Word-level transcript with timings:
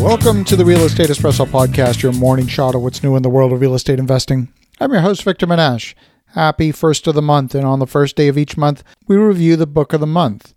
Welcome 0.00 0.44
to 0.44 0.56
the 0.56 0.64
Real 0.64 0.80
Estate 0.80 1.10
Espresso 1.10 1.44
Podcast, 1.44 2.00
your 2.00 2.14
morning 2.14 2.46
shot 2.46 2.74
of 2.74 2.80
what's 2.80 3.02
new 3.02 3.16
in 3.16 3.22
the 3.22 3.28
world 3.28 3.52
of 3.52 3.60
real 3.60 3.74
estate 3.74 3.98
investing. 3.98 4.50
I'm 4.80 4.92
your 4.92 5.02
host, 5.02 5.22
Victor 5.22 5.46
Menasce. 5.46 5.94
Happy 6.28 6.72
first 6.72 7.06
of 7.06 7.14
the 7.14 7.20
month, 7.20 7.54
and 7.54 7.66
on 7.66 7.80
the 7.80 7.86
first 7.86 8.16
day 8.16 8.26
of 8.28 8.38
each 8.38 8.56
month, 8.56 8.82
we 9.06 9.16
review 9.16 9.56
the 9.56 9.66
book 9.66 9.92
of 9.92 10.00
the 10.00 10.06
month. 10.06 10.54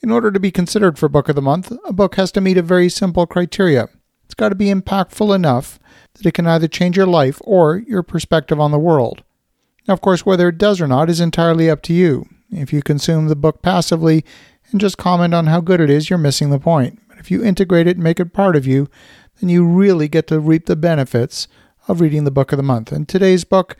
In 0.00 0.10
order 0.10 0.30
to 0.32 0.40
be 0.40 0.50
considered 0.50 0.98
for 0.98 1.10
Book 1.10 1.28
of 1.28 1.36
the 1.36 1.42
Month, 1.42 1.70
a 1.84 1.92
book 1.92 2.14
has 2.14 2.32
to 2.32 2.40
meet 2.40 2.56
a 2.56 2.62
very 2.62 2.88
simple 2.88 3.26
criteria. 3.26 3.88
It's 4.24 4.34
got 4.34 4.48
to 4.48 4.54
be 4.54 4.72
impactful 4.72 5.34
enough 5.34 5.78
that 6.14 6.24
it 6.24 6.32
can 6.32 6.46
either 6.46 6.66
change 6.66 6.96
your 6.96 7.06
life 7.06 7.42
or 7.44 7.76
your 7.76 8.02
perspective 8.02 8.58
on 8.58 8.70
the 8.70 8.78
world. 8.78 9.22
Now, 9.86 9.92
of 9.92 10.00
course, 10.00 10.24
whether 10.24 10.48
it 10.48 10.56
does 10.56 10.80
or 10.80 10.88
not 10.88 11.10
is 11.10 11.20
entirely 11.20 11.68
up 11.68 11.82
to 11.82 11.92
you. 11.92 12.26
If 12.50 12.72
you 12.72 12.82
consume 12.82 13.28
the 13.28 13.36
book 13.36 13.60
passively 13.60 14.24
and 14.72 14.80
just 14.80 14.96
comment 14.96 15.34
on 15.34 15.46
how 15.46 15.60
good 15.60 15.80
it 15.80 15.90
is, 15.90 16.08
you're 16.08 16.18
missing 16.18 16.48
the 16.48 16.58
point. 16.58 16.98
If 17.18 17.30
you 17.30 17.42
integrate 17.42 17.86
it 17.86 17.96
and 17.96 18.04
make 18.04 18.20
it 18.20 18.32
part 18.32 18.56
of 18.56 18.66
you, 18.66 18.88
then 19.40 19.48
you 19.48 19.66
really 19.66 20.08
get 20.08 20.26
to 20.28 20.40
reap 20.40 20.66
the 20.66 20.76
benefits 20.76 21.48
of 21.86 22.00
reading 22.00 22.24
the 22.24 22.30
book 22.30 22.52
of 22.52 22.56
the 22.56 22.62
month. 22.62 22.92
And 22.92 23.08
today's 23.08 23.44
book 23.44 23.76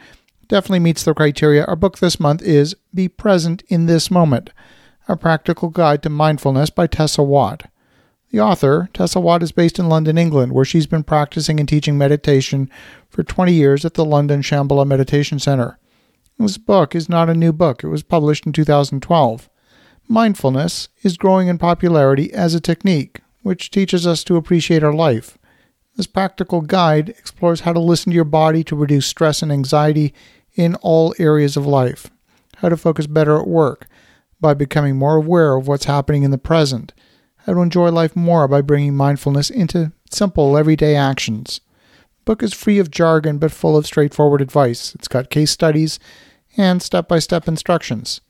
definitely 0.49 0.81
meets 0.81 1.05
the 1.05 1.15
criteria. 1.15 1.65
Our 1.65 1.77
book 1.77 1.99
this 1.99 2.19
month 2.19 2.43
is 2.43 2.75
Be 2.95 3.09
Present 3.09 3.63
in 3.69 3.87
This 3.87 4.11
Moment 4.11 4.51
a 5.09 5.17
Practical 5.17 5.71
Guide 5.71 6.03
to 6.03 6.11
Mindfulness 6.11 6.69
by 6.69 6.87
Tessa 6.87 7.23
Watt. 7.23 7.71
The 8.31 8.41
author, 8.41 8.91
Tessa 8.93 9.19
Watt, 9.19 9.43
is 9.43 9.53
based 9.53 9.79
in 9.79 9.89
London, 9.89 10.19
England, 10.19 10.53
where 10.53 10.67
she's 10.67 10.87
been 10.87 11.03
practicing 11.03 11.59
and 11.59 11.67
teaching 11.67 11.97
meditation 11.97 12.71
for 13.09 13.23
20 13.23 13.55
years 13.55 13.87
at 13.87 13.95
the 13.95 14.05
London 14.05 14.43
Shambhala 14.43 14.87
Meditation 14.87 15.39
Center. 15.39 15.79
This 16.39 16.59
book 16.59 16.95
is 16.95 17.09
not 17.09 17.31
a 17.31 17.35
new 17.35 17.53
book, 17.53 17.83
it 17.83 17.89
was 17.89 18.03
published 18.03 18.45
in 18.45 18.53
2012. 18.53 19.49
Mindfulness 20.09 20.91
is 21.03 21.17
growing 21.17 21.49
in 21.49 21.57
popularity 21.57 22.33
as 22.33 22.55
a 22.55 22.61
technique, 22.61 23.21
which 23.49 23.71
teaches 23.71 24.07
us 24.07 24.23
to 24.23 24.37
appreciate 24.37 24.85
our 24.85 24.93
life. 24.93 25.39
This 25.97 26.07
practical 26.07 26.61
guide 26.61 27.09
explores 27.09 27.61
how 27.61 27.73
to 27.73 27.81
listen 27.81 28.11
to 28.11 28.15
your 28.15 28.25
body 28.25 28.63
to 28.65 28.77
reduce 28.77 29.07
stress 29.07 29.41
and 29.43 29.51
anxiety 29.51 30.13
in 30.55 30.75
all 30.83 31.15
areas 31.19 31.57
of 31.57 31.67
life, 31.67 32.11
how 32.59 32.69
to 32.69 32.77
focus 32.77 33.07
better 33.07 33.39
at 33.39 33.49
work, 33.49 33.87
by 34.39 34.53
becoming 34.53 34.99
more 34.99 35.17
aware 35.17 35.57
of 35.57 35.67
what's 35.67 35.87
happening 35.87 36.25
in 36.25 36.31
the 36.31 36.37
present, 36.37 36.93
how 37.47 37.55
to 37.55 37.61
enjoy 37.61 37.91
life 37.91 38.15
more 38.15 38.47
by 38.49 38.61
bringing 38.61 38.95
mindfulness 38.95 39.49
into 39.49 39.93
simple 40.11 40.59
everyday 40.59 40.95
actions. 40.95 41.63
The 42.19 42.25
book 42.27 42.43
is 42.43 42.53
free 42.53 42.79
of 42.79 42.91
jargon 42.91 43.39
but 43.39 43.51
full 43.51 43.79
of 43.79 43.87
straightforward 43.87 44.43
advice. 44.43 44.95
It's 44.95 45.09
got 45.09 45.31
case 45.31 45.53
studies 45.53 45.99
and 46.59 46.83
step 46.83 47.09
by 47.09 47.19
step 47.19 47.49
instructions. 47.49 48.21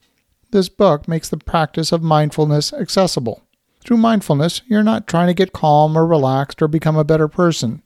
This 0.53 0.69
book 0.69 1.09
makes 1.09 1.29
the 1.29 1.39
practice 1.39 1.91
of 1.91 2.05
mindfulness 2.05 2.73
accessible. 2.73 3.43
Through 3.89 3.97
mindfulness, 3.97 4.61
you're 4.67 4.83
not 4.83 5.07
trying 5.07 5.29
to 5.29 5.35
get 5.35 5.55
calm 5.55 5.97
or 5.97 6.07
relaxed 6.07 6.61
or 6.61 6.69
become 6.69 6.95
a 6.95 7.05
better 7.05 7.27
person. 7.27 7.81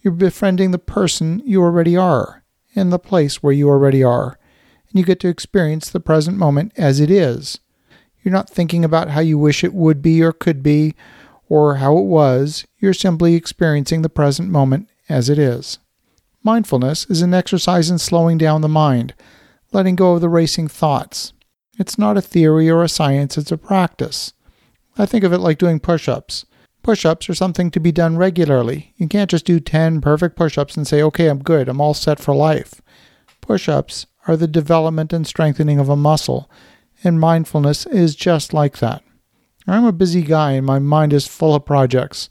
You're 0.00 0.14
befriending 0.14 0.70
the 0.70 0.78
person 0.78 1.42
you 1.44 1.60
already 1.60 1.94
are, 1.94 2.42
in 2.72 2.88
the 2.88 2.98
place 2.98 3.42
where 3.42 3.52
you 3.52 3.68
already 3.68 4.02
are 4.02 4.38
and 4.88 4.98
you 4.98 5.04
get 5.04 5.20
to 5.20 5.28
experience 5.28 5.90
the 5.90 6.00
present 6.00 6.38
moment 6.38 6.72
as 6.78 7.00
it 7.00 7.10
is. 7.10 7.60
You're 8.22 8.32
not 8.32 8.48
thinking 8.48 8.82
about 8.82 9.10
how 9.10 9.20
you 9.20 9.36
wish 9.36 9.62
it 9.62 9.74
would 9.74 10.00
be 10.00 10.22
or 10.22 10.32
could 10.32 10.62
be 10.62 10.94
or 11.50 11.74
how 11.74 11.98
it 11.98 12.06
was. 12.06 12.64
You're 12.78 12.94
simply 12.94 13.34
experiencing 13.34 14.00
the 14.00 14.08
present 14.08 14.48
moment 14.48 14.88
as 15.06 15.28
it 15.28 15.38
is. 15.38 15.78
Mindfulness 16.44 17.04
is 17.10 17.20
an 17.20 17.34
exercise 17.34 17.90
in 17.90 17.98
slowing 17.98 18.38
down 18.38 18.62
the 18.62 18.68
mind, 18.68 19.12
letting 19.70 19.96
go 19.96 20.14
of 20.14 20.22
the 20.22 20.30
racing 20.30 20.68
thoughts. 20.68 21.34
It's 21.78 21.98
not 21.98 22.16
a 22.16 22.22
theory 22.22 22.70
or 22.70 22.82
a 22.82 22.88
science, 22.88 23.36
it's 23.36 23.52
a 23.52 23.58
practice. 23.58 24.32
I 24.98 25.06
think 25.06 25.24
of 25.24 25.32
it 25.32 25.38
like 25.38 25.58
doing 25.58 25.80
push 25.80 26.08
ups. 26.08 26.46
Push 26.82 27.04
ups 27.04 27.28
are 27.28 27.34
something 27.34 27.70
to 27.72 27.80
be 27.80 27.92
done 27.92 28.16
regularly. 28.16 28.94
You 28.96 29.08
can't 29.08 29.30
just 29.30 29.44
do 29.44 29.58
10 29.58 30.00
perfect 30.00 30.36
push 30.36 30.56
ups 30.56 30.76
and 30.76 30.86
say, 30.86 31.02
okay, 31.02 31.28
I'm 31.28 31.42
good, 31.42 31.68
I'm 31.68 31.80
all 31.80 31.94
set 31.94 32.20
for 32.20 32.34
life. 32.34 32.80
Push 33.40 33.68
ups 33.68 34.06
are 34.28 34.36
the 34.36 34.46
development 34.46 35.12
and 35.12 35.26
strengthening 35.26 35.78
of 35.78 35.88
a 35.88 35.96
muscle, 35.96 36.50
and 37.02 37.20
mindfulness 37.20 37.86
is 37.86 38.14
just 38.14 38.54
like 38.54 38.78
that. 38.78 39.02
I'm 39.66 39.84
a 39.84 39.92
busy 39.92 40.22
guy 40.22 40.52
and 40.52 40.64
my 40.64 40.78
mind 40.78 41.12
is 41.12 41.26
full 41.26 41.54
of 41.54 41.64
projects. 41.64 42.30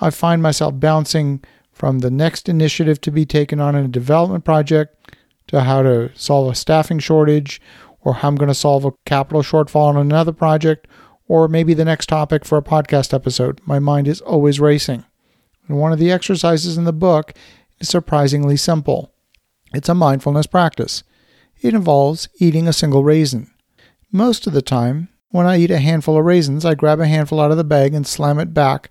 I 0.00 0.10
find 0.10 0.42
myself 0.42 0.80
bouncing 0.80 1.44
from 1.70 1.98
the 1.98 2.10
next 2.10 2.48
initiative 2.48 3.00
to 3.02 3.10
be 3.10 3.26
taken 3.26 3.60
on 3.60 3.74
in 3.74 3.84
a 3.84 3.88
development 3.88 4.44
project 4.44 5.18
to 5.48 5.60
how 5.60 5.82
to 5.82 6.10
solve 6.14 6.50
a 6.50 6.54
staffing 6.54 6.98
shortage 6.98 7.60
or 8.00 8.14
how 8.14 8.28
I'm 8.28 8.36
going 8.36 8.48
to 8.48 8.54
solve 8.54 8.84
a 8.84 8.92
capital 9.04 9.42
shortfall 9.42 9.88
on 9.88 9.96
another 9.96 10.32
project 10.32 10.86
or 11.28 11.48
maybe 11.48 11.74
the 11.74 11.84
next 11.84 12.08
topic 12.08 12.44
for 12.44 12.58
a 12.58 12.62
podcast 12.62 13.14
episode. 13.14 13.60
My 13.64 13.78
mind 13.78 14.08
is 14.08 14.20
always 14.20 14.60
racing. 14.60 15.04
And 15.68 15.78
one 15.78 15.92
of 15.92 15.98
the 15.98 16.10
exercises 16.10 16.76
in 16.76 16.84
the 16.84 16.92
book 16.92 17.32
is 17.80 17.88
surprisingly 17.88 18.56
simple. 18.56 19.12
It's 19.72 19.88
a 19.88 19.94
mindfulness 19.94 20.46
practice. 20.46 21.02
It 21.60 21.74
involves 21.74 22.28
eating 22.38 22.68
a 22.68 22.72
single 22.72 23.04
raisin. 23.04 23.50
Most 24.10 24.46
of 24.46 24.52
the 24.52 24.62
time, 24.62 25.08
when 25.30 25.46
I 25.46 25.58
eat 25.58 25.70
a 25.70 25.78
handful 25.78 26.18
of 26.18 26.24
raisins, 26.24 26.64
I 26.64 26.74
grab 26.74 27.00
a 27.00 27.06
handful 27.06 27.40
out 27.40 27.50
of 27.50 27.56
the 27.56 27.64
bag 27.64 27.94
and 27.94 28.06
slam 28.06 28.38
it 28.38 28.52
back, 28.52 28.90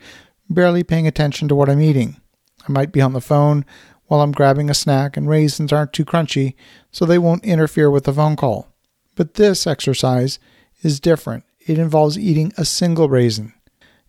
barely 0.50 0.84
paying 0.84 1.06
attention 1.06 1.48
to 1.48 1.56
what 1.56 1.70
I'm 1.70 1.82
eating. 1.82 2.20
I 2.68 2.72
might 2.72 2.92
be 2.92 3.02
on 3.02 3.14
the 3.14 3.22
phone 3.22 3.66
while 4.06 4.22
I'm 4.22 4.32
grabbing 4.32 4.70
a 4.70 4.74
snack, 4.74 5.16
and 5.16 5.30
raisins 5.30 5.72
aren't 5.72 5.94
too 5.94 6.04
crunchy, 6.04 6.56
so 6.92 7.06
they 7.06 7.20
won't 7.20 7.46
interfere 7.46 7.90
with 7.92 8.06
the 8.06 8.14
phone 8.14 8.36
call. 8.36 8.68
But 9.16 9.36
this 9.36 9.68
exercise 9.68 10.40
is 10.82 11.00
different. 11.00 11.44
It 11.68 11.78
involves 11.78 12.18
eating 12.18 12.54
a 12.58 12.66
single 12.66 13.10
raisin. 13.10 13.54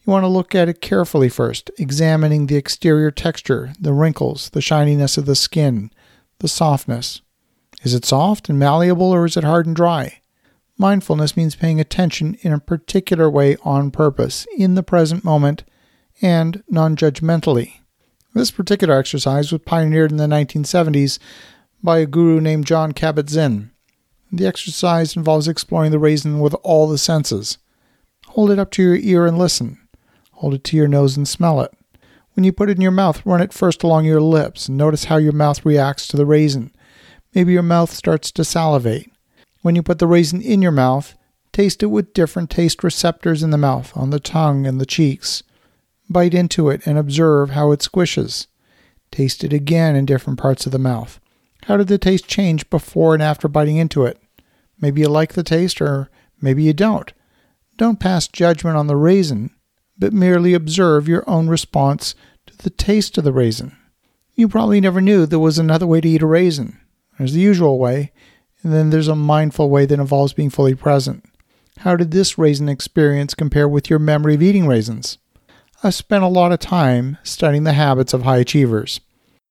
You 0.04 0.10
want 0.10 0.24
to 0.24 0.28
look 0.28 0.54
at 0.54 0.68
it 0.68 0.80
carefully 0.80 1.28
first, 1.28 1.70
examining 1.78 2.46
the 2.46 2.56
exterior 2.56 3.10
texture, 3.10 3.72
the 3.80 3.92
wrinkles, 3.92 4.50
the 4.50 4.60
shininess 4.60 5.16
of 5.16 5.26
the 5.26 5.36
skin, 5.36 5.90
the 6.38 6.48
softness. 6.48 7.20
Is 7.82 7.94
it 7.94 8.04
soft 8.04 8.48
and 8.48 8.58
malleable 8.58 9.12
or 9.12 9.26
is 9.26 9.36
it 9.36 9.44
hard 9.44 9.66
and 9.66 9.76
dry? 9.76 10.20
Mindfulness 10.78 11.36
means 11.36 11.54
paying 11.54 11.80
attention 11.80 12.36
in 12.42 12.52
a 12.52 12.60
particular 12.60 13.28
way 13.28 13.56
on 13.62 13.90
purpose, 13.90 14.46
in 14.56 14.74
the 14.74 14.82
present 14.82 15.24
moment, 15.24 15.64
and 16.20 16.62
non 16.68 16.96
judgmentally. 16.96 17.80
This 18.34 18.50
particular 18.50 18.98
exercise 18.98 19.52
was 19.52 19.60
pioneered 19.64 20.10
in 20.10 20.16
the 20.16 20.26
1970s 20.26 21.18
by 21.82 21.98
a 21.98 22.06
guru 22.06 22.40
named 22.40 22.66
Jon 22.66 22.92
Kabat 22.92 23.28
Zinn. 23.28 23.71
The 24.34 24.46
exercise 24.46 25.14
involves 25.14 25.46
exploring 25.46 25.90
the 25.90 25.98
raisin 25.98 26.40
with 26.40 26.54
all 26.62 26.88
the 26.88 26.96
senses. 26.96 27.58
Hold 28.28 28.50
it 28.50 28.58
up 28.58 28.70
to 28.72 28.82
your 28.82 28.96
ear 28.96 29.26
and 29.26 29.36
listen. 29.36 29.78
Hold 30.32 30.54
it 30.54 30.64
to 30.64 30.76
your 30.76 30.88
nose 30.88 31.18
and 31.18 31.28
smell 31.28 31.60
it. 31.60 31.70
When 32.32 32.44
you 32.44 32.52
put 32.52 32.70
it 32.70 32.76
in 32.76 32.80
your 32.80 32.90
mouth, 32.90 33.24
run 33.26 33.42
it 33.42 33.52
first 33.52 33.82
along 33.82 34.06
your 34.06 34.22
lips 34.22 34.68
and 34.68 34.78
notice 34.78 35.04
how 35.04 35.18
your 35.18 35.32
mouth 35.32 35.66
reacts 35.66 36.08
to 36.08 36.16
the 36.16 36.24
raisin. 36.24 36.72
Maybe 37.34 37.52
your 37.52 37.62
mouth 37.62 37.92
starts 37.92 38.32
to 38.32 38.44
salivate. 38.44 39.12
When 39.60 39.76
you 39.76 39.82
put 39.82 39.98
the 39.98 40.06
raisin 40.06 40.40
in 40.40 40.62
your 40.62 40.72
mouth, 40.72 41.14
taste 41.52 41.82
it 41.82 41.86
with 41.86 42.14
different 42.14 42.48
taste 42.48 42.82
receptors 42.82 43.42
in 43.42 43.50
the 43.50 43.58
mouth, 43.58 43.94
on 43.94 44.08
the 44.08 44.18
tongue 44.18 44.66
and 44.66 44.80
the 44.80 44.86
cheeks. 44.86 45.42
Bite 46.08 46.32
into 46.32 46.70
it 46.70 46.86
and 46.86 46.96
observe 46.96 47.50
how 47.50 47.70
it 47.70 47.80
squishes. 47.80 48.46
Taste 49.10 49.44
it 49.44 49.52
again 49.52 49.94
in 49.94 50.06
different 50.06 50.38
parts 50.38 50.64
of 50.64 50.72
the 50.72 50.78
mouth. 50.78 51.20
How 51.64 51.76
did 51.76 51.88
the 51.88 51.98
taste 51.98 52.26
change 52.26 52.70
before 52.70 53.12
and 53.12 53.22
after 53.22 53.46
biting 53.46 53.76
into 53.76 54.06
it? 54.06 54.18
Maybe 54.82 55.00
you 55.00 55.08
like 55.08 55.32
the 55.32 55.42
taste, 55.42 55.80
or 55.80 56.10
maybe 56.42 56.62
you 56.64 56.74
don't. 56.74 57.10
Don't 57.78 58.00
pass 58.00 58.28
judgment 58.28 58.76
on 58.76 58.88
the 58.88 58.96
raisin, 58.96 59.50
but 59.96 60.12
merely 60.12 60.52
observe 60.52 61.08
your 61.08 61.24
own 61.26 61.48
response 61.48 62.14
to 62.46 62.58
the 62.58 62.68
taste 62.68 63.16
of 63.16 63.24
the 63.24 63.32
raisin. 63.32 63.74
You 64.34 64.48
probably 64.48 64.80
never 64.80 65.00
knew 65.00 65.24
there 65.24 65.38
was 65.38 65.58
another 65.58 65.86
way 65.86 66.00
to 66.00 66.08
eat 66.08 66.22
a 66.22 66.26
raisin. 66.26 66.78
There's 67.16 67.32
the 67.32 67.40
usual 67.40 67.78
way, 67.78 68.12
and 68.62 68.72
then 68.72 68.90
there's 68.90 69.08
a 69.08 69.16
mindful 69.16 69.70
way 69.70 69.86
that 69.86 70.00
involves 70.00 70.32
being 70.32 70.50
fully 70.50 70.74
present. 70.74 71.24
How 71.78 71.96
did 71.96 72.10
this 72.10 72.36
raisin 72.36 72.68
experience 72.68 73.34
compare 73.34 73.68
with 73.68 73.88
your 73.88 73.98
memory 73.98 74.34
of 74.34 74.42
eating 74.42 74.66
raisins? 74.66 75.18
I've 75.82 75.94
spent 75.94 76.24
a 76.24 76.28
lot 76.28 76.52
of 76.52 76.58
time 76.60 77.18
studying 77.22 77.64
the 77.64 77.72
habits 77.72 78.12
of 78.12 78.22
high 78.22 78.38
achievers. 78.38 79.00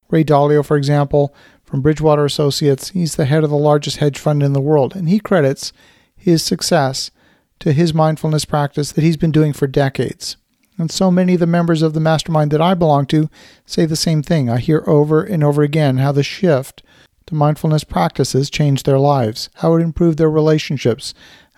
Ray 0.09 0.23
Dalio, 0.23 0.65
for 0.65 0.77
example, 0.77 1.33
from 1.71 1.79
Bridgewater 1.79 2.25
Associates, 2.25 2.89
he's 2.89 3.15
the 3.15 3.23
head 3.23 3.45
of 3.45 3.49
the 3.49 3.55
largest 3.55 3.97
hedge 3.97 4.19
fund 4.19 4.43
in 4.43 4.51
the 4.51 4.59
world, 4.59 4.93
and 4.93 5.07
he 5.07 5.21
credits 5.21 5.71
his 6.17 6.43
success 6.43 7.11
to 7.59 7.71
his 7.71 7.93
mindfulness 7.93 8.43
practice 8.43 8.91
that 8.91 9.05
he's 9.05 9.15
been 9.15 9.31
doing 9.31 9.53
for 9.53 9.67
decades. 9.67 10.35
And 10.77 10.91
so 10.91 11.09
many 11.09 11.35
of 11.35 11.39
the 11.39 11.47
members 11.47 11.81
of 11.81 11.93
the 11.93 12.01
mastermind 12.01 12.51
that 12.51 12.59
I 12.61 12.73
belong 12.73 13.05
to 13.05 13.29
say 13.65 13.85
the 13.85 13.95
same 13.95 14.21
thing. 14.21 14.49
I 14.49 14.57
hear 14.57 14.83
over 14.85 15.23
and 15.23 15.45
over 15.45 15.61
again 15.61 15.95
how 15.95 16.11
the 16.11 16.23
shift 16.23 16.83
to 17.27 17.35
mindfulness 17.35 17.85
practices 17.85 18.49
changed 18.49 18.85
their 18.85 18.99
lives, 18.99 19.49
how 19.55 19.73
it 19.75 19.81
improved 19.81 20.17
their 20.17 20.29
relationships, 20.29 21.13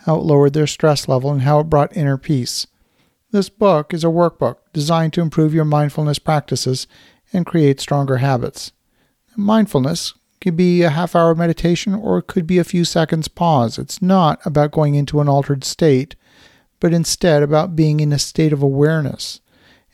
how 0.06 0.18
it 0.18 0.24
lowered 0.24 0.54
their 0.54 0.68
stress 0.68 1.07
level, 1.07 1.31
and 1.31 1.42
how 1.42 1.60
it 1.60 1.71
brought 1.71 1.98
inner 1.98 2.19
peace. 2.19 2.68
This 3.31 3.50
book 3.50 3.95
is 3.95 4.04
a 4.04 4.07
workbook 4.07 4.57
designed 4.74 5.13
to 5.13 5.21
improve 5.21 5.56
your 5.56 5.65
mindfulness 5.65 6.19
practices 6.19 6.86
and 7.33 7.48
create 7.48 7.80
stronger 7.80 8.18
habits. 8.18 8.74
Mindfulness 9.36 10.14
could 10.42 10.58
be 10.58 10.84
a 10.84 10.90
half 10.90 11.16
hour 11.16 11.34
meditation 11.34 11.94
or 11.94 12.18
it 12.18 12.28
could 12.28 12.46
be 12.46 12.60
a 12.60 12.64
few 12.64 12.84
seconds 12.84 13.28
pause. 13.28 13.80
It's 13.80 14.02
not 14.02 14.46
about 14.46 14.72
going 14.72 14.96
into 14.96 15.22
an 15.22 15.30
altered 15.30 15.64
state, 15.64 16.16
but 16.80 16.94
instead 16.94 17.42
about 17.42 17.76
being 17.76 18.02
in 18.02 18.12
a 18.12 18.20
state 18.20 18.52
of 18.52 18.62
awareness. 18.62 19.40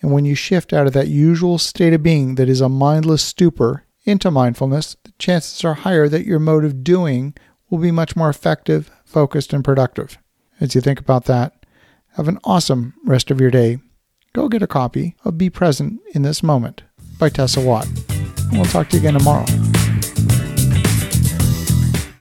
And 0.02 0.12
when 0.12 0.26
you 0.26 0.34
shift 0.34 0.74
out 0.74 0.88
of 0.88 0.94
that 0.94 1.08
usual 1.08 1.58
state 1.58 1.94
of 1.94 2.02
being 2.02 2.36
that 2.36 2.50
is 2.50 2.62
a 2.62 2.70
mindless 2.70 3.22
stupor 3.22 3.86
into 4.06 4.32
mindfulness, 4.32 4.96
the 5.04 5.12
chances 5.20 5.64
are 5.64 5.76
higher 5.76 6.10
that 6.10 6.26
your 6.26 6.40
mode 6.40 6.66
of 6.66 6.84
doing 6.84 7.36
will 7.70 7.78
be 7.78 7.92
much 7.92 8.16
more 8.16 8.30
effective, 8.30 8.90
focused, 9.06 9.54
and 9.54 9.64
productive. 9.64 10.18
As 10.60 10.74
you 10.74 10.82
think 10.82 11.00
about 11.00 11.26
that, 11.26 11.66
have 12.14 12.28
an 12.28 12.40
awesome 12.44 12.96
rest 13.06 13.30
of 13.30 13.40
your 13.40 13.52
day. 13.52 13.78
Go 14.34 14.50
get 14.50 14.64
a 14.64 14.68
copy 14.68 15.16
of 15.24 15.38
Be 15.38 15.50
Present 15.50 16.02
in 16.14 16.24
This 16.24 16.42
Moment 16.42 16.84
by 17.20 17.30
Tessa 17.30 17.62
Watt. 17.62 17.88
We'll 18.52 18.66
talk 18.66 18.90
to 18.90 18.98
you 18.98 19.02
again 19.02 19.14
tomorrow. 19.14 19.46